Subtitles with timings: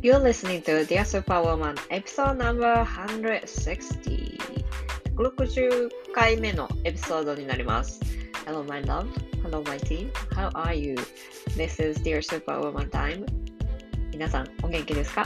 [0.00, 4.38] You're listening to Dear Superwoman episode number 160
[5.16, 7.98] 160回目のエピソードになります。
[8.46, 9.08] Hello my love,
[9.42, 10.94] hello my team, how are you?
[11.56, 13.26] This is Dear Superwoman time
[14.12, 15.24] 皆さんお元気ですか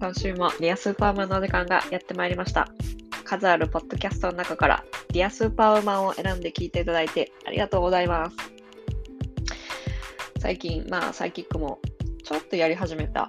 [0.00, 2.70] 今週も Dear Superwoman の時間がやってまいりました。
[3.24, 8.36] 数あるポッドキャストの中から Dear Superwoman を選んで聞いていただいてありがとうございます。
[10.38, 11.78] 最近、まあサイキックも
[12.22, 13.28] ちょっとやり始めた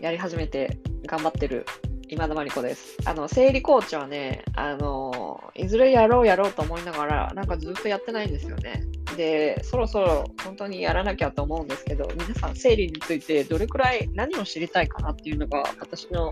[0.00, 1.66] やり始めて頑張ってる
[2.08, 2.96] 今田真理子です。
[3.04, 8.84] あの、生理コーチはね、あの、いずれやろうやろうと思いながら、なんかずっとやってないんですよね。
[9.16, 16.30] で、そろそろ本当にやらなきゃと思うんですけど、皆さん生理についてどれくらい何を知りたいかなっていうのが私の、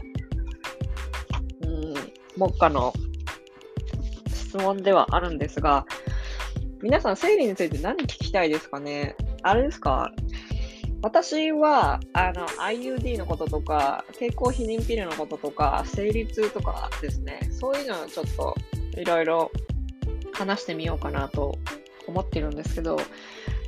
[1.62, 1.94] うん、
[2.36, 2.92] 目下の
[4.28, 5.86] 質問ではあるんですが、
[6.82, 9.16] 皆さん生理について何聞きたいですかね？
[9.42, 10.12] あれですか？
[11.04, 18.56] 私はあの IUD のこととか、経口避妊ピルのこととか、生理痛とかですね、そういうのをちょっと
[18.98, 19.52] いろいろ
[20.32, 21.58] 話してみようかなと
[22.06, 22.96] 思ってるんですけど、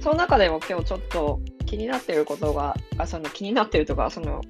[0.01, 4.41] その中でも今日ちょっと気になっていることが、あその気になってるとか、その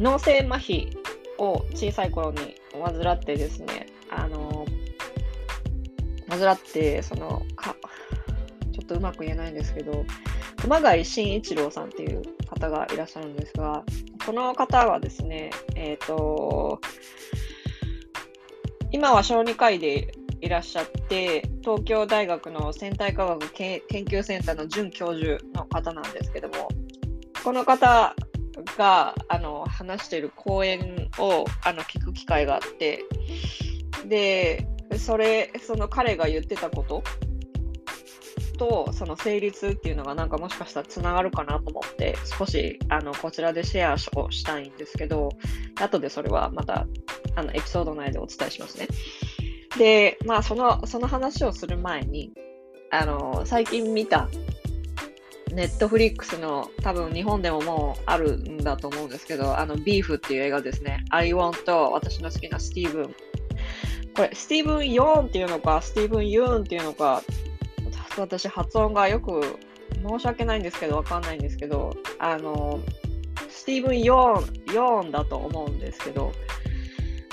[0.00, 0.92] 脳性麻痺
[1.38, 4.66] を小さい頃に患ってですね、あの、
[6.28, 7.76] 患って、その、か
[8.72, 10.04] ちょっとうまく言えないんですけど、
[10.62, 13.82] 熊谷慎一郎さんっていう方がいらっしゃるんですが、
[14.24, 16.80] この方はですね、えっ、と、
[18.92, 26.68] 今は小児科医でいらっしゃって、東京大学の生体科学研究センターの准教授の方なんですけども、
[27.42, 28.14] この方
[28.78, 33.04] があの話している講演をあの聞く機会があって、
[34.06, 37.02] で、それ、その彼が言ってたこと
[38.52, 45.30] とその成立っていうのがなんかもしかしたらつながるかなと思って少しあのこちらでシェアをしたいんですけど
[45.80, 46.86] 後でそれはまた
[47.34, 48.88] あのエピソード内でお伝えしますね。
[49.78, 52.32] で、まあそのその話をする前に
[52.90, 54.28] あの最近見た
[55.50, 61.04] ネットフリックスの多分日本でももうあるんだと思うんですけどあのビーフっていう映画ですね。
[61.10, 63.14] I want と私の好きなスティーブン
[64.14, 67.22] これスティーブン・ヨーンっていうのかスティーブン・ユーンっていうのか
[68.18, 69.58] 私発音がよく
[70.06, 72.80] 申し訳ないんですけどわかんないんですけどあの
[73.48, 76.32] スティーブン・ヨーンヨーンだと思うんですけど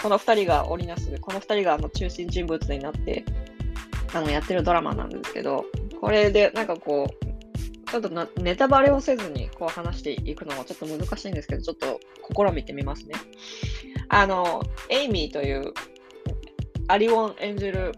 [0.02, 3.26] この2人が織りなすこの2人があの中心人物になって
[4.14, 5.66] あのやってるドラマなんですけど
[6.00, 7.30] これでなんかこう
[7.90, 12.00] ちょっとネタバレをせずにこう話していくのもちょっと難しいんですけどちょっと
[12.32, 13.16] 試みてみますね。
[14.10, 15.74] あのエイミーという
[16.88, 17.94] アリウォン演じる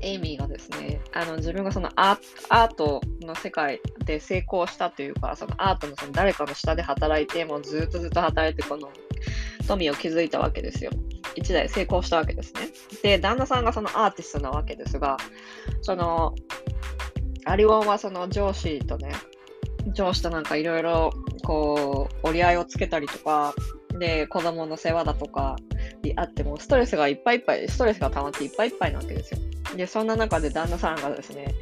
[0.00, 8.90] エイミーがですね、あの自分がそのアートの世界で成功したというか、そのアートのその誰かの下で働いて、もうずっとずっと働いて、この
[9.66, 10.90] 富を築いたわけですよ。
[11.36, 12.68] 一代成功したわけですね。
[13.02, 15.16] で、旦那さんがそのアーティストなわけですが、
[15.82, 16.34] その、
[17.44, 19.12] アリウォンはその上司とね、
[19.94, 21.10] 上司となんかいろいろ
[21.44, 23.54] こう折り合いをつけたりとか、
[23.98, 25.56] で、子供の世話だとか
[26.16, 29.40] あっても、ストレスがいっぱいいっぱい、ストレスが溜まっていっぱいいっぱいなわけですよ。
[29.76, 31.54] で、そんな中で旦那さんがですね、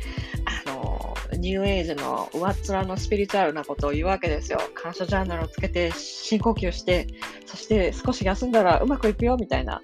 [0.44, 4.58] あの、ニューエイジの上っ面のスピリチュアルなことを言うわけですよ。
[4.74, 7.06] 感謝ジャーナルをつけて深呼吸して、
[7.46, 9.80] そして少し休んだらうまくいくよ、みたいな。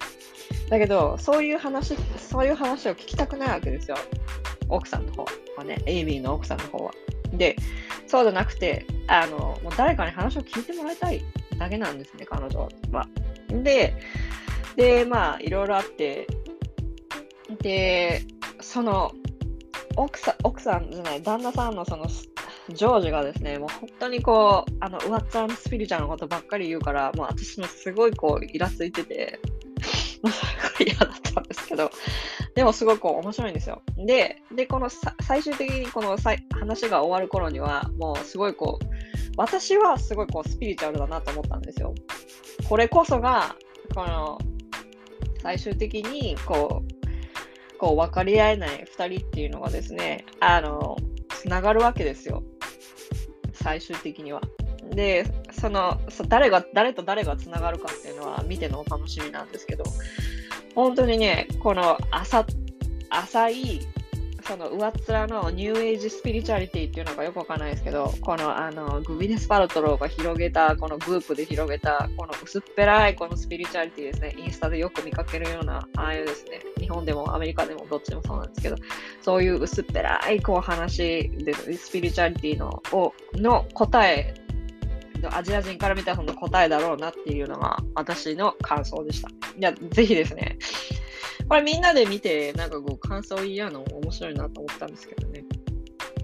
[0.69, 3.97] だけど、そういう話、そういう話を聞きたくないわけですよ。
[4.69, 6.93] 奥さんの方はね、エイミーの奥さんの方は。
[7.33, 7.57] で、
[8.07, 11.23] そうじゃなくて、あの、もう誰かに話を聞いてもらいたい
[11.59, 13.07] だけなんですね、彼女は。
[13.63, 13.95] で、
[14.77, 16.27] で、まあ、いろいろあって、
[17.65, 18.21] で、
[18.61, 19.11] その
[19.97, 22.07] 奥さん、奥さんじゃない、旦那さんのその
[22.69, 29.41] ジョージがですね、もう本当にこう、あの、上っ面のスピリチュアルのことばっかり言うから、もう私もすごいこう、イラついてて、
[30.23, 30.43] もうす
[30.79, 31.91] ごい嫌だったんですけど、
[32.55, 33.81] でもすごく面白いんですよ。
[33.97, 34.91] で、で、この
[35.23, 38.87] 最終的にこの話が終わる頃には、もうすごいこう、
[39.39, 41.95] 私はすごいこう、スピリチュアルだなと思ったんですよ。
[42.69, 43.57] これこそが、
[43.95, 44.39] この、
[45.43, 47.04] 最終的にこう、
[47.85, 50.97] こう分かり合えない2人っていうのがですね、あの、
[51.29, 52.43] つながるわけですよ。
[53.53, 54.41] 最終的には。
[54.95, 59.85] で、その、そ誰が、誰と誰がつながるかっていうのは見てのお楽しみなんですけど、
[60.75, 62.47] 本当にね、この浅、
[63.11, 63.81] 浅い、
[64.47, 78.77] その上っ面のニューエイジスピリチュアリティっていうのがよくわかんないですけど、このあのグウィネス・パルトローが広げた、このグープで広げた、この薄っぺらいこのスピリチュアリティですね、インスタでよく見かけるような、ああいうですね、日本でもアメリカでもどっちでもそうなんですけど、
[79.23, 84.35] そういう薄っぺらいこう話で、スピリチュアリティのをの答え
[85.31, 89.29] アジア人から見たその答えだろうなっていうのが私の感想でした。
[89.29, 90.59] いや、ぜひですね。
[91.49, 95.45] これみんなで見て、なんかこう感想言い合うの面白いなと思ったんですけどね。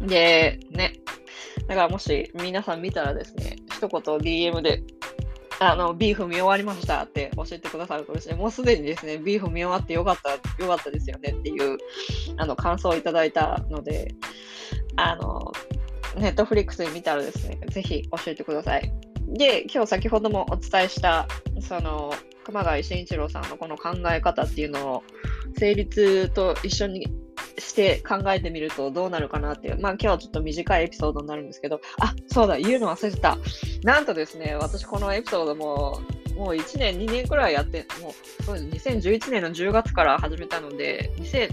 [0.00, 0.94] で、ね。
[1.66, 4.82] だからもし皆さん見たらですね、一言 DM で、
[5.60, 10.32] あの、ビーフ見終わりましたって教えてくださるとですね、もうすでにですね、ビーフ見終わってよかった、
[10.62, 11.76] よかったですよねっていう、
[12.38, 14.14] あの、感想をいただいたので、
[14.96, 15.52] あの、
[16.16, 19.09] ネットフリックスで見たらですね、ぜひ教えてください。
[19.30, 21.26] で、今日先ほどもお伝えした、
[21.60, 22.12] その、
[22.44, 25.02] 熊谷慎一郎さんのこの考え方っていうのを、
[25.56, 27.06] 成立と一緒に
[27.58, 33.38] して考えてみるとどうなるかなっていう、まあ今日はちょっと短いエピソードになるんですけど、あ、そうだ、言うの忘れてた。
[33.82, 36.00] なんとですね、私このエピソードも、
[36.36, 38.10] もう1年、2年くらいやって、も
[38.40, 41.50] う、そうです、2011年の10月から始めたので、2000、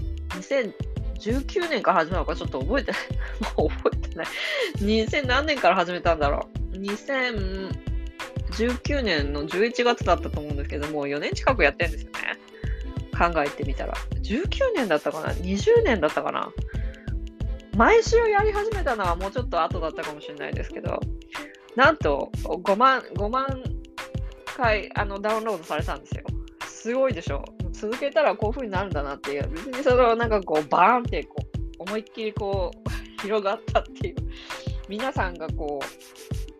[1.18, 3.00] 2019年から始めたのかちょっと覚えてない。
[3.56, 4.26] もう覚えてない。
[4.78, 6.67] 2000何年から始めたんだろう。
[6.80, 12.18] 2019年の11月だったと思うんですけどもう、4年近くやってるんですよね。
[13.16, 13.94] 考えてみたら。
[14.22, 16.50] 19年だったかな ?20 年だったかな？
[17.76, 20.98] 毎週やり始めたのはもうちょっと後だったかもしれないですけど、
[21.76, 23.62] なんと5万、5万
[24.56, 26.24] 回あのダウンロードされたんですよ。
[26.66, 27.44] すごいでしょ？
[27.72, 31.36] 続けたらこういう風になるんだなっていう、別にそのなんかこうバーンってこ
[31.78, 32.78] う思いっきりこう
[33.22, 34.16] 広がったっていう、
[34.88, 35.84] 皆さんがこう、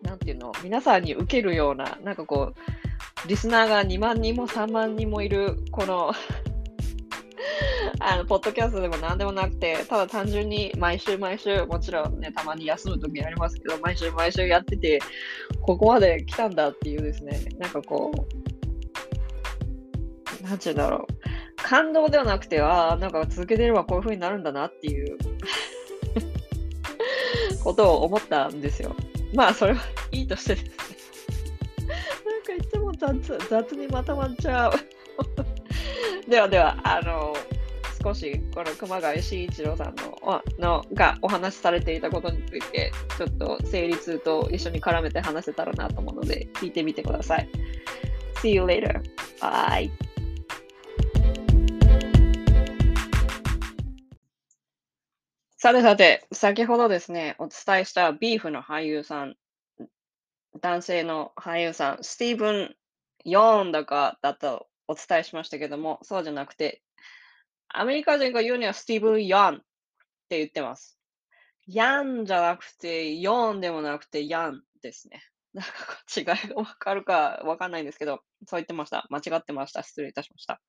[0.01, 6.13] なんていうの、皆さんに受けるような、なんかこう、リスナーが2万人も3万人もいる、この
[7.99, 14.99] あの、ポッドキャストでも何でもなくて、ただ単純に毎週毎週、もちろんね、たまに休む時ありますけど、毎週毎週やってて、
[15.61, 21.13] ここまで来たんだっていうですね、なんかこう、なんちゅうんだろう。
[21.57, 25.17] 感動ではなくて、ああ、なんか続けてればこういう風になるんだなっていう
[27.63, 28.95] ことを思ったんですよ。
[29.33, 29.81] まあ、それは
[30.11, 30.71] いいとしてですね。
[32.25, 34.73] なんかいつも雑雑にまとまっちゃう
[36.29, 37.35] ではでは、あの、
[38.01, 47.49] 少しこの熊谷慎一郎さんののがお話しされていたことについて、ちょっと成立と一緒に絡めて話せたらなと思うので、聞いてみてください。
[48.41, 49.01] See you later.
[49.41, 49.89] Bye.
[55.61, 59.35] さてさて、先ほどですね、お伝えしたビーフの俳優さん、
[60.61, 62.75] 男性の俳優さん、スティーブン・
[63.25, 66.81] ヨーンだかだとお伝えしましたけども、そうじゃなくて、
[67.67, 69.59] アメリカ人が言うにはスティーブン・ヤンっ
[70.29, 70.97] て言ってます。
[71.67, 75.21] ヤンじゃなくて、ヨーンでもなくて、ヤンですね。
[75.53, 75.71] なんか
[76.15, 79.07] 違いがわかるかわかんないんですけど、そう言ってました。
[79.09, 79.83] 間違ってました。
[79.83, 80.61] 失礼いたしました。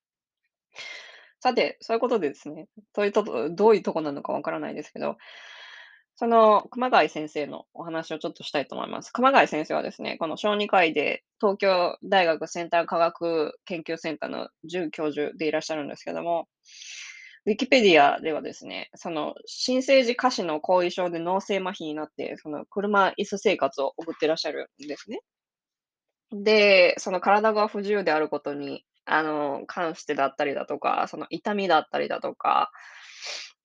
[1.40, 5.16] さて、そういうことでですね、そういうとどういうとこなのかわからないですけど、
[6.16, 9.10] その熊谷先生のお話をちょっとしたいと思います。
[9.10, 16.46] 熊谷先生はですね、この小児科医で東京大学センター科学研究センターの准教授でいらっしゃるんですけども、
[17.46, 25.20] ウィキペディアではですね、その新生児下肢の後遺症で脳性麻痺になって、その車椅子生活を送ってらっしゃるんですね。
[26.32, 32.70] で、その体が不自由であることに、あの、関してだったりだとか、その痛みだったりだとか、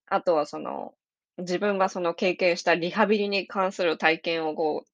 [0.06, 0.94] あとはその
[1.38, 4.88] 自分がその経験したリハビリに関する体験をこう、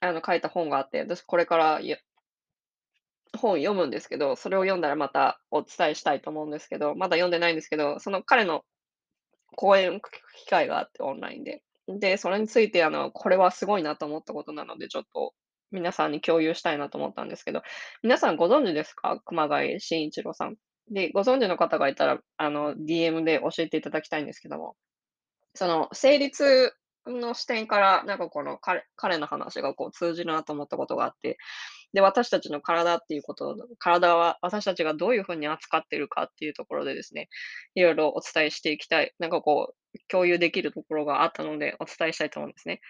[0.00, 1.96] あの、書いた本があって、私これからや
[3.36, 8.64] 本読むんですけど、それを読んだらまたお伝えしたいと思うんですけど、まだ読んでないんですけど、その彼の
[9.56, 11.62] 講演を聞く機会があって、オンラインで。
[11.88, 15.34] で、それについて、あの、これはすごいなと思ったことなので、ちょっと
[15.72, 17.62] 皆さんに共有したいなと思ったんですけど、
[18.02, 19.20] 皆さんご存知ですか？
[19.24, 20.56] 熊谷慎一郎さん。
[20.90, 24.76] で、ご存知の方がいたら、あの、DM で教えていただきたいんですけども、
[25.54, 26.72] その、成立
[27.06, 31.38] の視点から、なんかこの彼彼の話がこう通じるなと思ったことがあって、
[31.92, 37.28] で、私たちの体っていうこと体は私たちがどういうふうに扱ってるかっていうところでですね、
[37.74, 42.80] いろいろお伝えしていきたい、なんかこう、共有できるところがあったので、お伝えしたいと思うんですね。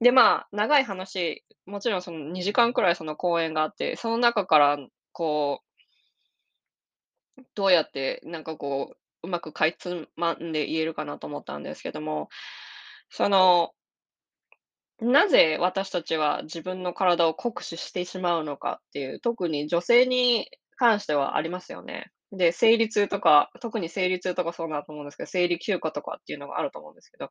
[0.00, 4.78] で、まあ、長い話、もちろんその2時間くらいその講演があって、その中から、
[5.12, 12.28] こう、どうやって、なんかこう、うまくかいつまんで言えるかなと思ったんですけども、
[13.10, 13.72] その、
[15.00, 22.12] なぜ私たちは自分の体を酷使してしまうのかっていう、特に女性に関してはありますよね。
[22.32, 27.28] で、生理痛とか、特に生理痛とかそうだと思うんですけど、生理休暇とかっていうのがあると思うんですけど、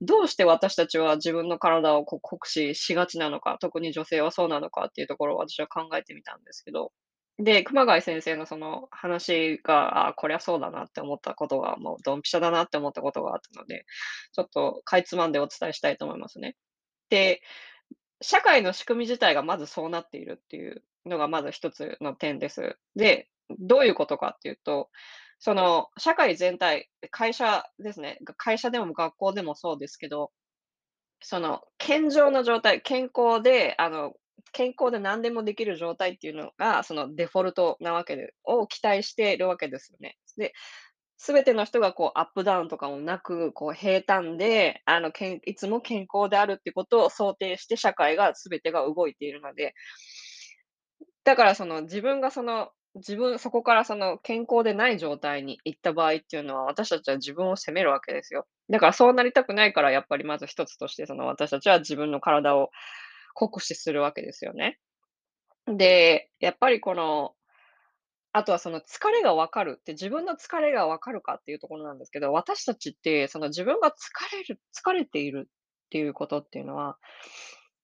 [0.00, 6.92] どうして私たちは自分の体をこう酷使しがちなのか、特に女性はそうなのかっていうところを私は考えてみたんですけど、
[7.38, 13.86] で、熊谷先生のその話が、あこりゃそうだなって思ったことが、もうドンピシャだなって思ったことがあったので、
[14.32, 16.56] ちょっとかいつまんでお伝えしたいと思いますね。
[17.10, 17.40] で、
[18.22, 22.76] 社会の仕組み自体がまずそうなっているっていうのがまず一つの点です。
[22.96, 23.28] で、
[23.58, 24.90] どういうことかっていうと、
[25.38, 28.18] その社会全体、会社ですね。
[28.36, 30.30] 会社でも学校でもそうですけど、
[31.22, 34.14] その健常な状態、健康で、あの、
[34.52, 40.16] 健康で何でもできる状態っていうのが、そのデフォルトなわけでを期待しているわけですよね。
[40.36, 40.52] で、
[41.18, 49.74] すべての人がこうアップダウンとかもなく、こう平坦で、あの、けんいつも健康であるってことを想定して社会がすべてが動いているので、
[51.24, 58.46] だからその自分がその、自分そこからその健康でない状態に行った場合っていうのは、私たちは自分を責めるわけですよ。
[58.68, 62.70] だからそうなりたくないから、やっぱりまず一つとして、その私たちは自分の体を
[63.34, 64.78] 酷使するわけですよね。
[65.66, 67.34] で、やっぱりこの
[68.32, 73.92] あとはその疲れが分かるって、自分の疲れが分かるかっていうところなんですけど、私たちってその自分が疲
[74.36, 76.96] れる疲れているっていうことっていうのは、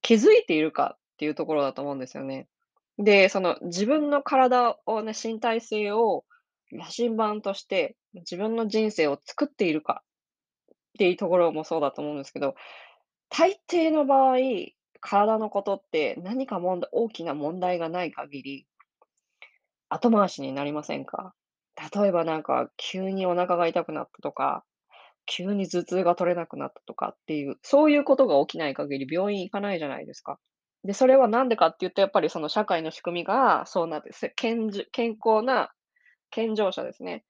[0.02, 2.46] 気づいているかっていうところだと思うんですよね。
[2.98, 6.24] で、その自分の体をね、身体性を
[6.72, 10.02] 羅針盤として、自分の人生を作っているか
[10.70, 12.54] っていうところもそうだと思うんですけど、
[13.28, 14.36] 大抵の場合、
[15.00, 18.66] 体のことって何か問題大きな問題がない限り
[19.88, 21.34] 後回しになりませんか？
[21.94, 24.64] 例えばなんか、急にお腹が痛くなったとか、
[25.26, 30.38] 急に頭痛が取れなくなったとかっていう、そういうことが起きない限り病院行かないじゃないですか。
[30.84, 35.72] で、それはなんでかっていうと、やっぱりその社会の仕組みがそうなって、せ健じ健康な
[36.30, 37.24] 健常者ですね。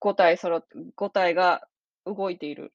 [0.00, 1.66] 5体そろって5体が
[2.04, 2.72] 動いている。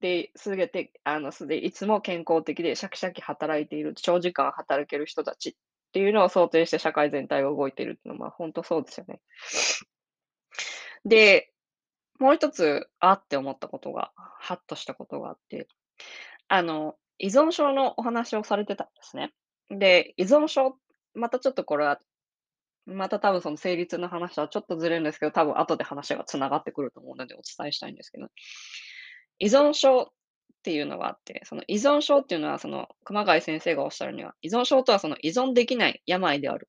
[0.00, 5.54] で、すべて、あの、すでいつも健康的でシャキシャキ働いている、長時間働ける人たちっ
[5.92, 9.20] ていうのを想定して社会全体が動いているっていうのは、まあ、本当そうですよね。
[11.04, 11.52] で、
[12.18, 15.68] もう一つ、あって思ったことが、ハッとしたことがあって、
[16.48, 19.32] あの、依存症のお話をされてたんですね。
[19.70, 20.76] で、依存症、
[21.14, 22.00] またちょっとこれは、
[22.86, 28.28] また多分その成立の話はちょっとずれるんですけど、多分後で話が繋がってくると思うのでお伝えしたいんですけど、
[29.38, 30.06] 依存症っ
[30.62, 36.68] ていうのがあって、その依存症っていうのは、その熊谷先生がおっしゃるには、依存症とはその依存できない病である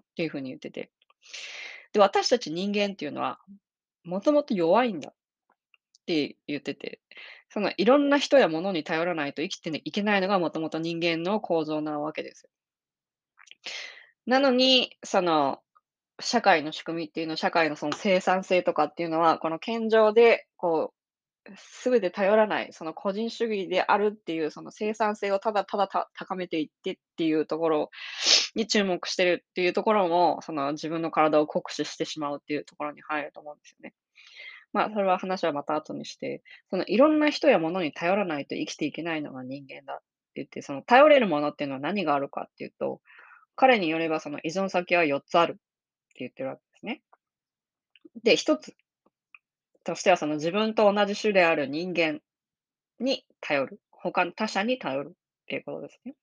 [0.00, 0.90] っていうふうに言ってて、
[1.92, 3.38] で、私たち人間っていうのは、
[4.04, 5.14] もともと弱いんだっ
[6.06, 7.00] て言ってて、
[7.50, 12.48] そのいろんな人や物に頼らないと生きていけないのがもともと人間の構造なわけです。
[14.26, 15.60] なのに、その
[16.20, 27.90] 社会の仕組みっていうの、社会のその生産性とかっていうのは、この健常でこう、すべて頼らない、その個人主義であるっていう、その生産性をただただ高めていってっていうところ
[28.54, 33.94] に注目してるっていうところも、その自分の体を酷使してしまうっていうところに入ると思うんですよね。
[34.72, 40.04] まあ、それは話はまた後にして、そのいろんな人や物に頼らないと生きていけないのが人間だって
[40.36, 43.00] 言って、その頼れるものっていうのは何があるかっていうと、
[43.56, 45.60] 彼によればその依存先は4つあるって
[46.18, 47.02] 言ってるわけですね。
[48.22, 48.74] で、1つ
[49.84, 52.20] としてはその自分と同じ種である人間
[53.00, 53.80] に頼る。
[53.90, 55.12] 他の他者に頼るっ
[55.46, 56.14] ていうことですね。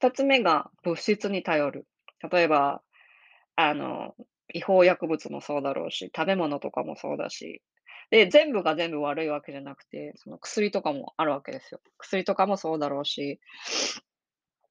[0.00, 1.86] 2つ目が物質に頼る。
[2.30, 2.82] 例えば、
[3.56, 4.14] あの、
[4.54, 7.62] 違法薬物もそうだろうし、食べ物とかもそうだし、
[8.10, 11.80] で、全部が全部悪いわけじゃなくて、その薬とかもあるわけですよ。
[11.98, 13.40] 薬とかもそうだろうし、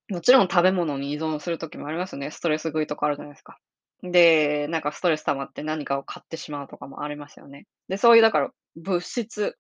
[0.10, 2.32] もちろん食べ物に依存する時もありますよね。
[2.32, 3.60] ストレス食いとかあるじゃないですか。
[4.02, 7.66] で、なんかストレス溜まって何かを買ってしまうとかもありますよね。
[7.88, 9.56] で、そういうだから物質、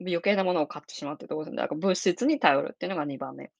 [0.00, 1.62] 余計なものを買ってしまうってところですね。
[1.62, 3.50] だから物質に頼るっていうのが2番目。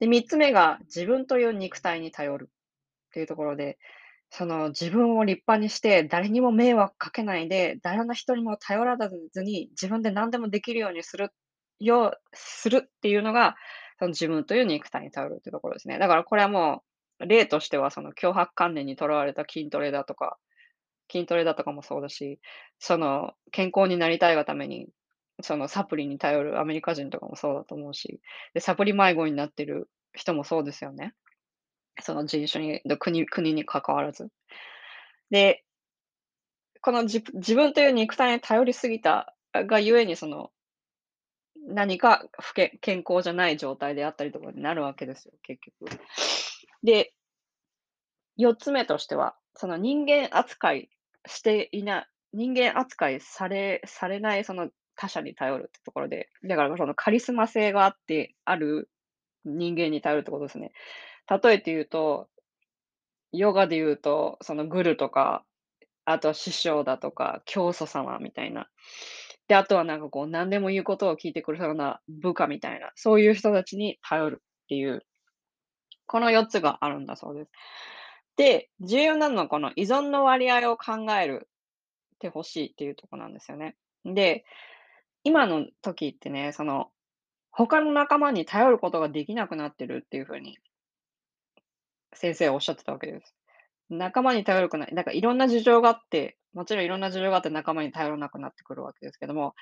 [0.00, 3.78] で、3つ目が自分という肉体に頼るっていうところで、
[4.36, 11.30] その自分を立派にして、誰にも迷惑かけないで、誰の人にも頼らずに、自分で何でもできるようにする
[11.78, 13.54] よするっていうのが、
[14.00, 15.98] その自分という肉体に頼るっていうところですね。
[16.00, 16.82] だからこれはも
[17.20, 20.36] う、例としてはその脅迫観念にとらわれた筋トレだとか、
[21.12, 22.40] 筋トレだとかもそうだし、
[22.80, 24.88] その健康になりたいがために、
[25.42, 28.20] そのサプリに頼るアメリカ人とかもそうだと思うし、
[28.54, 31.14] で、サプリ迷子になってる人もそうですよね。
[32.00, 34.28] その人種に、国国に関わらず。
[35.30, 35.64] で、
[36.80, 40.50] このじ自分という肉体に頼りすぎたがゆえに、その、
[41.66, 45.98] 何か不け健康じゃない状態であったりとかになるわけですよ、結局。
[46.82, 47.14] で、
[48.38, 50.90] 4つ目としては、その人間扱い
[51.26, 58.90] していない人間扱いされされないその他者に頼るってところで、だからそのカリスマ性があってある
[59.44, 60.72] 人間に頼るってことですね。
[61.28, 62.28] 例えて言うと、
[63.32, 65.44] ヨガで言うと、そのグルとか、
[66.04, 68.68] あと師匠だとか、教祖様みたいな。
[69.48, 75.04] で、あとはなんかこう、何でも言うことを聞いてくれそうな部下みたいな、そういう人たちに頼るっていう、
[76.06, 77.50] この4つがあるんだそうです。
[78.36, 81.48] で、重要なのはこの依存の割合を考える
[82.24, 83.76] てほしいっていうとこなんですよね。
[84.04, 84.44] で、
[85.24, 86.88] 今の時ってね、その、
[87.50, 90.58] 他の仲間に頼ることができなくなってるっていう風に
[92.14, 93.34] 先生はおっしゃってたわけです。
[93.90, 99.54] 仲間に頼るくない、なんかいろんな事情があって、もちろんいろんな事情があって仲間に頼らなくなってくるわけですけども、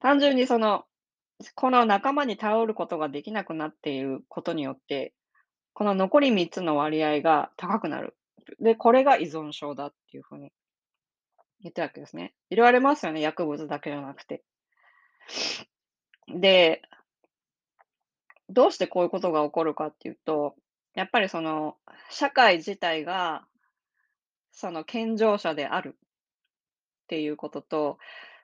[0.00, 0.84] 単純にその、
[1.54, 5.14] この仲間に頼ることができなくなっていることによって、
[5.72, 8.16] この残り3つの割合が高くなる。
[8.60, 10.52] で、これが依存症だっていう風に
[11.62, 12.34] 言ってるわけですね。
[12.50, 14.42] 言われますよね、薬物だけじゃなくて。
[16.28, 16.82] で、
[18.48, 20.56] どうしてこういうことが起こるかっていうと、
[20.94, 21.76] やっぱりその、
[22.10, 23.46] 社会自体が、
[24.52, 27.98] その健常者であるっていうことと、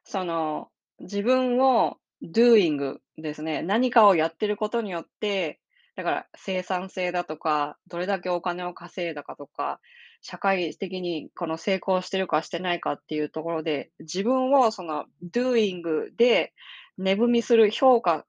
[0.04, 5.60] その、自分を doing ですね、何かをやってることによって、
[5.96, 9.80] だから生産性だとか、どれだけお金を稼いだかとか、
[10.22, 15.82] 社会的にこの成功してるかしてないかっていうところで、自分をその doing
[16.16, 16.52] で
[16.98, 18.26] 値踏みする評価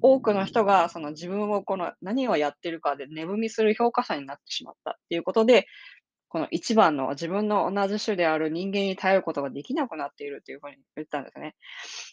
[0.00, 5.66] 多くの人がその自分をこの何をやってるかで値踏みする評価者になってしまったっていうことで、
[6.28, 11.54] この一番の自分の同じ種である人間に頼ることができなくなっているというふうに言ったんですね。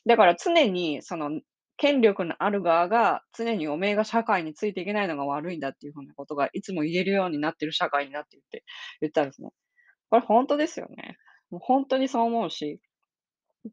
[0.05, 1.41] だから常にその
[1.77, 8.63] 権力のある側が常におめえが社会についていけないのが悪いんだっていうふうなことがいつも言えるようになっている社会になっていって
[9.01, 9.49] 言ったんですね。
[10.09, 11.17] これ本当ですよね。
[11.51, 12.79] もう本当にそう思うし、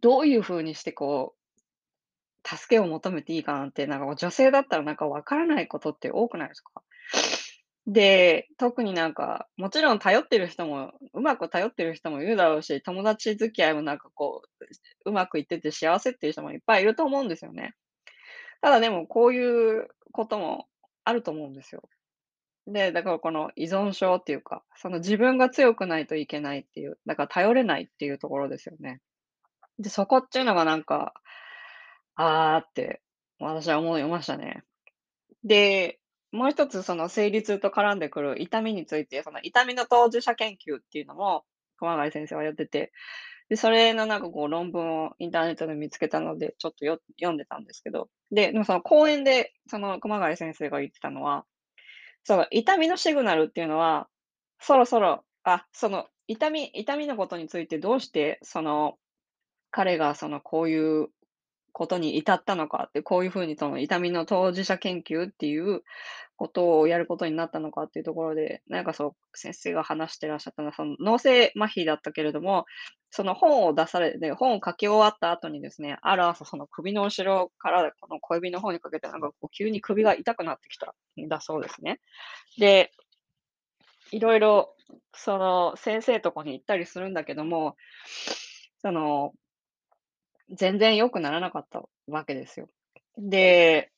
[0.00, 1.41] どういうふうにしてこう、
[2.44, 6.82] 助けを求めていいかなんて、なんか女性だったらなんかわからないことって多くないですか？
[7.86, 14.42] で、特になんか、もちろん頼ってる人も、うまく頼ってる人もいるだろうし、友達付き合いもなんかこ
[15.06, 17.74] う、うまくいってて幸せっていう人もいっぱいいると思うんですよね。
[18.62, 20.66] ただでも、こういうことも
[21.04, 21.82] あると思うんですよ。
[22.66, 29.00] で、だからこの依存症っていうか、その自分が強くないといけないっていう、だから頼れないっていうところですよね。
[29.78, 31.14] で、そこっていうのがなんか、
[32.16, 33.00] ああって
[33.38, 34.62] 私は思いましたね。
[35.44, 35.98] で、
[36.30, 41.44] もう一つその生理痛と絡んでくる痛みについて、その痛みの当事者研究っていうのも、
[41.76, 42.92] 熊谷先生はやってて、
[43.48, 51.44] で、それのなんかこう論文をインターネットで見つけたので、ちょっとよ読んでたんですけど、で、でもその講演で、その熊谷先生が言ってたのは、
[52.24, 54.08] その痛みのシグナルっていうのは、
[54.60, 58.96] そろそろ、あ、その痛み痛みのことについてどうして、その、
[59.70, 61.08] 彼がそのこういう
[61.72, 65.82] ことに至ったのかって、こういうふうにその痛みの当事者研究っていう
[66.36, 72.66] ことをやることになったのかっていうところで、なんかそう、先生が話してらっしゃったのは、その脳性麻痺だったけれども、
[73.10, 82.00] その本を出されて、本を書き終わった後にですね、ある朝その首の後ろからこの小指の方にかけてなんかこう急に首が痛くなってきたんだそうですね。
[82.58, 82.90] で、
[84.10, 84.74] いろいろ
[85.14, 87.76] その先生とこに行ったりするんだけども、
[88.82, 89.32] その
[90.52, 92.68] 全然良くならなかったわけですよ。
[93.18, 93.90] で、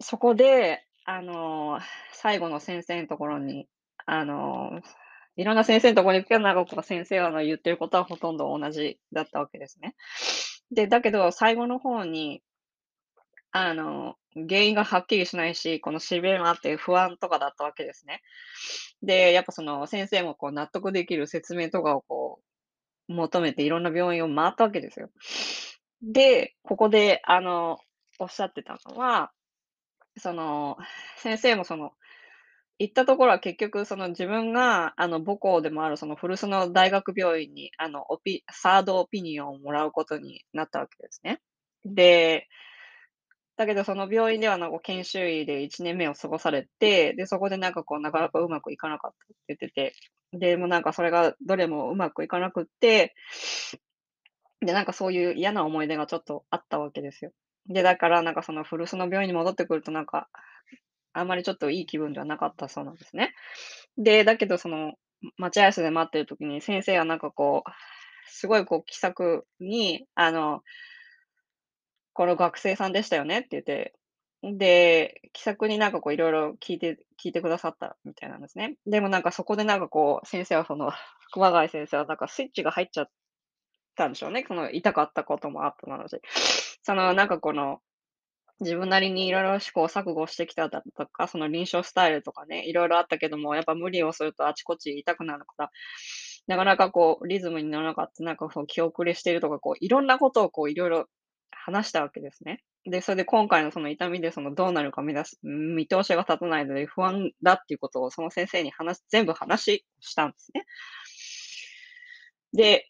[0.00, 1.80] そこで、あの、
[2.12, 3.66] 最後の先生のところに、
[4.06, 4.80] あの、
[5.36, 9.94] いろんな先生のところに行くけど、長子が先生の言ってることはほとんど同じだったわけですね。
[10.70, 12.42] で、だけど最後の方に、
[13.50, 18.22] あの、原因がはっきりしないし、このしびれもあって不安とかだったわけですね。
[19.02, 22.40] で、やっぱその先生もこう納得できる説明とかをこ
[23.08, 25.10] う求めていろんな病院を回ったわけですよ。
[26.02, 27.78] で、ここで、あの、
[28.18, 29.32] おっしゃってたのは、
[30.18, 30.76] その、
[31.18, 31.92] 先生もその、
[32.78, 41.40] 行ったところは結局その自分が、あの、母校でもあるその古巣の大学病院に、あの、オピサードオピニオンをもらうことになったわけですね。
[41.84, 42.48] で、
[43.56, 49.94] だけどその病院ではなんか研修医で1年目を過ごされて、で、そこでなんかこうなかなかうまくいかなかったって言ってて、
[50.38, 53.14] で、もなんかそれがどれもうまくいかなくって、
[54.62, 57.32] で、なんかそういう嫌な思い出がちょっとあったわけですよ。
[57.68, 60.28] で、だからなんかその古巣の病院に戻ってくるとなんか、
[61.12, 63.34] あんまりちょっといい気分ではなかったそうなんですね。
[63.98, 64.94] で、だけどその、
[65.36, 67.70] 待合室で待ってる時に先生はなんかこう、
[68.28, 70.62] すごいこう気さくに、あの、
[72.14, 73.94] この学生さんでしたよねって言って、
[74.42, 78.76] で、気さくになんかこういろいろ聞いて聞いてくださったみたいなんですね。
[78.86, 80.90] でもなんかそこでなんかこう、先生はその、
[81.32, 83.10] 熊谷先生はなんかスイッチが入っちゃっ
[83.96, 84.44] たんでしょうね。
[84.46, 86.20] その痛かったこともあったので。
[86.84, 87.80] そのなんかこの、
[88.60, 95.70] 自分なりにいろいろ試行錯誤してきただとか、その臨床スタイルとかね、いろいろあったけども、やっぱ無理をするとあちこち痛くなるから、
[96.46, 101.06] なかなかこうリズムに乗らなかった、なんかそう気遅れしているとか、こういろんなことをこういろいろ
[101.50, 102.62] 話したわけですね。
[102.84, 110.64] で、それで今回のその痛みでそのどうなるか見出す見通しが立たないので不安だっていうことをその先生に話全部話したんですね。
[112.54, 112.86] で、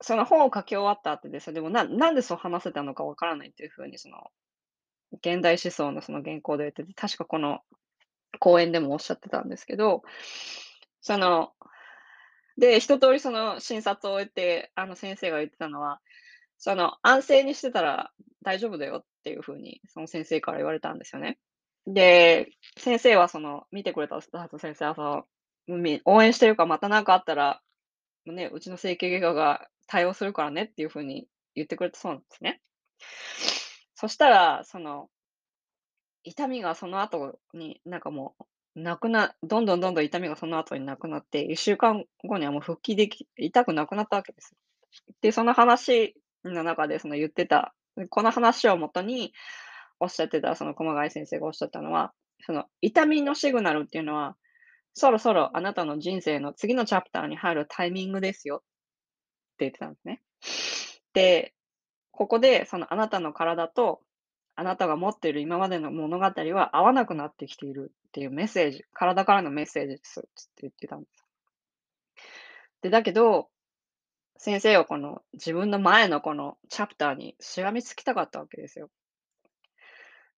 [0.00, 4.30] その本を書き終わった後で、それでもななんでそう話せたのかわからないっていうふうにその、
[5.12, 7.60] 現代思想のその原稿で言ってて、確かこの
[8.38, 10.02] 講演でもおっしゃってたんですけど、
[11.00, 11.52] その、
[12.56, 16.00] で、一通りその診察を終えて、あの先生が言ってたのは、
[16.58, 21.38] その安静にしてたら大丈夫だよっていうふうに、その先生から言われたんですよね。
[21.86, 25.24] で、先生はその、見てくれたスタート先生はその、
[26.04, 27.60] 応援してるかまた何かあったら、
[28.26, 31.26] ね、うちの整形外科が対応するからねっていうふうに
[31.56, 32.60] 言ってくれたそうなんですね。
[33.96, 35.08] そしたら、その、
[36.22, 38.36] 痛みがその後に、なんかも
[38.76, 44.54] う、なくなどんどんどんどん痛みがその後になくなって、1週間後にはもう復帰でき痛くなくなったわけです。
[45.22, 47.74] で、その話の中でその言ってた、
[48.10, 49.32] この話をもとに
[49.98, 52.12] おっしゃってたその駒貝先生がおっしゃったのは、
[52.46, 54.36] その痛みのシグナルっていうのは、
[54.94, 58.62] そろそろあなたの人生の次のチャプターに入るタイミングですよ
[59.64, 60.22] 言ってたんですね。
[61.12, 61.54] で、
[62.10, 64.00] ここでそのあなたの体と
[64.54, 70.28] あなたが持っている今までの物語は合わなくなってきているっていうメッセージ、体からのメッセージですって
[70.62, 71.24] 言ってたんです。
[72.82, 73.48] で、だけど、
[74.36, 78.90] 先生はこの自分の前のこのチャプターにしがみつきたかったわけですよ。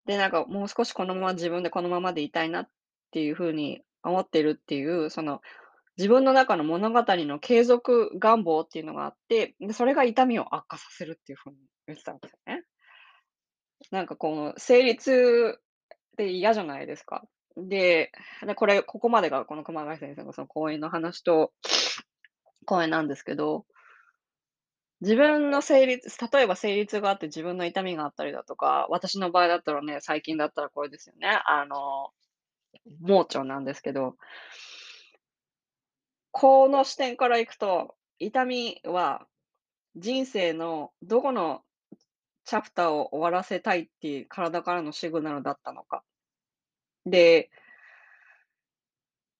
[0.05, 2.69] で、なんかもう少しこのまま自分でこのままでいたいなっ
[3.11, 5.41] ていうふうに思ってるっていう、その
[5.97, 12.63] 自分の中の物語の継続願望っていうのがあって、それが痛みを悪化させるっていうふうに言ってたんですよね。
[13.91, 17.23] なんかこの成立って嫌じゃないですか。
[17.57, 18.11] で、
[18.45, 21.51] でこれ、ここまでがこの熊谷先生のその講演の話と、
[22.65, 23.65] 講演なんですけど、
[25.01, 31.41] 自分の成立例えば成立があって自分の痛みがあったりだとか、私の場合だったらね、最近だったらこれですよね。
[31.45, 32.11] あの、
[33.01, 34.15] 盲腸なんですけど、
[36.31, 39.27] この視点からいくと、痛みは
[39.95, 41.61] 人生のどこの
[42.45, 46.03] チャプターを終わらせたいっていう体からのシグナルだったのか。
[47.05, 47.49] で、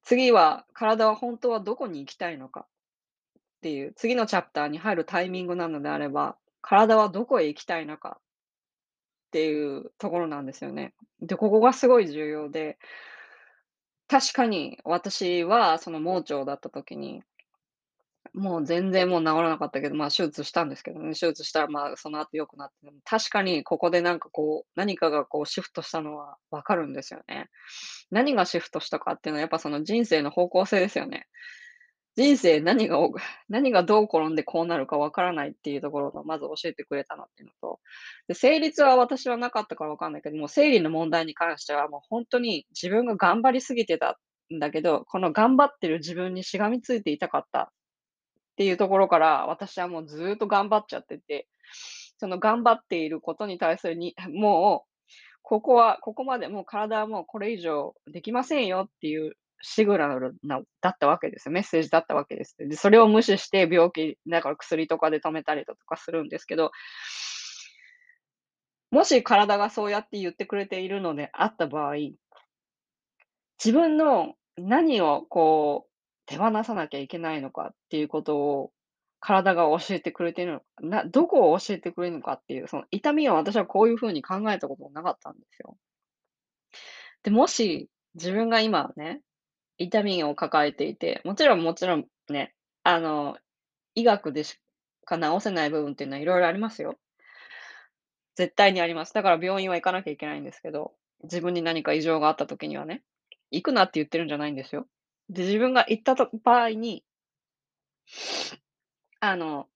[0.03, 8.21] 次は体は本当はどこに行きたいのかっていう、次のチャプターに入るタイミングなのであれば、体はどこへ行きたいのかっ
[9.31, 10.93] ていうところなんですよね。
[11.21, 12.77] で、ここがすごい重要で、
[14.11, 17.23] 確かに私はその盲腸だった時に
[18.33, 27.49] もう全然もう治らなかったけど、まあ、手術したんですけどね、手術したら、まあ、その後良くなって、確かにここでなんかこう、何かがこうシフトしたのはわかるんですよね。
[28.09, 31.27] 何がシフトしたかっていうのはやっぱその人生の方向性ですよね。
[32.15, 32.97] 人生何が
[33.49, 37.79] 何がどう転んでこうなるか分からないっていうところがまず教えてくれたなっていうのと、
[38.27, 44.19] で、成立は私はなかったから分かんないけども、生理の問題に関してはもう本当に自分が頑張りすぎてた
[44.53, 47.67] んだけど、この頑張ってる自分にしがみついていたかったっ
[48.57, 51.47] ていうところから、私はもうずっと頑張っちゃってて、
[52.17, 54.91] その頑張っていることに対するに、もう、
[55.43, 61.51] ここは、ここまでもう体はもうこれ以上できませんよっていうシグナルなだったわけですよ。
[61.51, 62.55] メッセージだったわけです。
[62.57, 66.71] で、それを無視して病気、だから薬とかで止めたりだとかするんですけど、
[68.91, 71.95] もし体がそうやって言ってくれているのであった場合、
[73.63, 75.91] 自分の何をこう、
[76.25, 78.71] 手放さなきゃいけないのかっていうことを、
[79.23, 85.77] 体が教えてくれているのかなどこを教えてくれるのかっていう、その痛みを私はこういう風に考えたこともなかったんですよ。
[87.23, 89.21] で、もし自分が今ね、
[89.83, 93.37] 痛みを抱えていて、もちろんもちろんね、あの、
[93.95, 94.59] 医学でし
[95.05, 96.97] か治せない部分っていうのは色々ありますよ。
[98.35, 99.13] 絶対にあります。
[99.13, 103.03] だから病院は行かなきゃいけないんですけど、自分に何か異常があった時にはね、
[103.51, 104.87] 行くなって言ってるんじゃないんですよ。
[105.29, 107.03] で、自分が行ったと場合に
[109.19, 109.67] あの、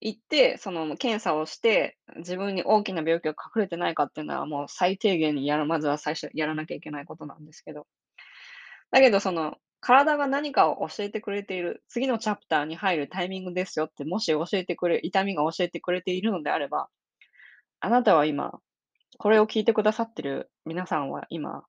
[0.00, 7.86] 行って、その検査をして、自分に大きな病気が隠れてないかっていうのは、もう最低限にやるまずは最初やらなきゃいけないことなんですけど。
[8.90, 16.88] だけど、その、体が何かを教えてくれている、次のチャプターに入るタイミングですよって、もし教えてくれ痛みが教えてくれているのであれば、
[17.80, 18.60] あなたは今、
[19.18, 21.64] これを聞いてくださってる皆さんは今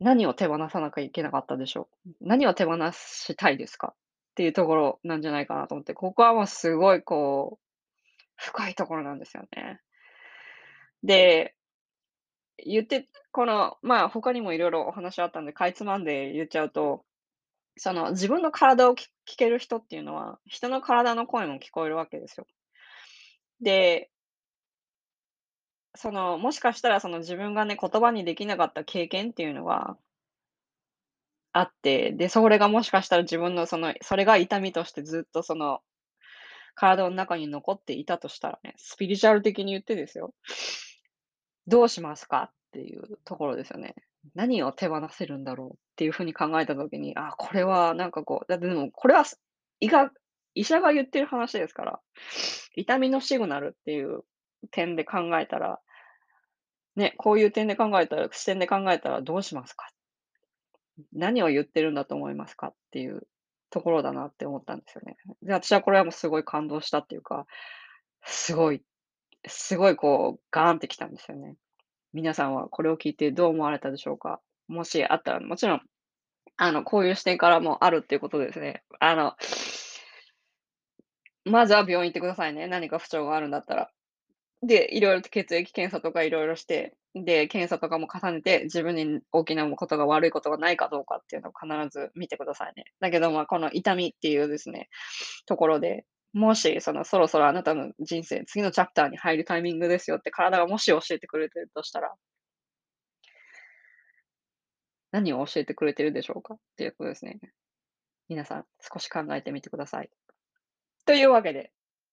[0.00, 2.10] 何を手放さなきゃいけなかったでしょう？
[2.20, 3.94] 何を手放したいですか？
[3.94, 3.94] っ
[4.36, 7.64] ていうところなんじゃないかなと思って、ここはもうすごいこう、
[8.36, 9.80] 深いところなんですよね。
[11.02, 11.54] で、
[12.64, 17.04] 言って、この、まあ他にもいろいろお話あったんで、かいつまんで言っちゃうと、
[17.78, 22.46] その自分の体をき聞ける人っていうのは、人の体の声も聞こえるわけですよ。
[23.60, 24.10] で、
[25.94, 29.98] その、もしかしたらその自分がね、言葉にできなかった経験っていうのは
[31.52, 35.80] あって、で、それがもしかしたら自分のその、それが痛みとしてずっとその、
[36.74, 40.32] 体の中に残っていたとしたらね、スピリチュアル的に言ってですよ。
[41.68, 43.94] どうしますかっていうところですよね。
[44.34, 49.24] 何を手放せるんだろうっていう風に考えた時に、あ、これはなんかこう、だってでもこれは、
[49.80, 50.10] 医が
[50.54, 52.00] 医者が言ってる話ですから、
[52.74, 54.22] 痛みのシグナルっていう
[54.72, 55.78] 点で考えたら、
[56.96, 59.88] ね、こういう点で考えたら視点で考えたらどうしますか？
[61.12, 63.28] 何を言ってるんだと思いますかっていう
[63.70, 65.16] ところだなって思ったんですよね。
[65.42, 67.46] で、私はこれはもうすごい感動したっていうか、
[68.24, 68.82] すごい
[69.46, 71.56] すごいこうガーンってきたんですよね。
[72.12, 74.40] 皆さんはこれを聞いてどう思われたでしょうか？
[74.66, 75.80] もしあったら、もちろん、
[76.56, 78.82] あの、こういう視点からもあるっていうことですね。
[79.00, 79.34] あの
[81.44, 83.90] まずは病院行ってくださいね、何か不調があるんだったら。
[84.62, 92.84] で、色々と血液検査とか色々して、で、検査とかも重ねて、自分に大きなことが悪いことがないかどうかっていうのを必ず見てくださいね。
[93.00, 94.88] だけど、まあ、この痛みっていうですね、
[95.46, 102.12] ところで、もしそのそろそろあなたの人生、次のチャプターに入るタイミングですよって体がもし教えてくれてるとしたら
[105.10, 107.38] 何を教えてくれてるでしょうかっていうことですね。
[108.28, 110.10] 皆さん、少し考えてみてください。
[111.06, 111.72] というわけで、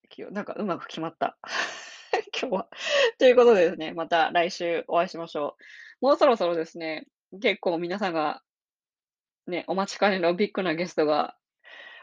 [0.09, 1.37] きよなんかうまく決まった。
[2.39, 2.69] 今日は。
[3.19, 5.57] ということでですね、また来週お会いしましょ
[6.01, 6.05] う。
[6.05, 7.05] もうそろそろですね、
[7.41, 8.41] 結構皆さんが
[9.47, 11.35] ね、お待ちかねのビッグなゲストが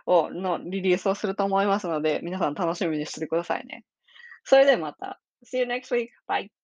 [0.07, 3.85] をのリリースをすると思いますので、皆さん楽しみにしててくださいね。
[4.45, 5.21] それではまた。
[5.45, 6.09] See you next week.
[6.29, 6.62] Bye.